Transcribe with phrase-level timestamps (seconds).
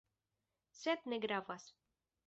[0.79, 1.71] Sed ne gravas.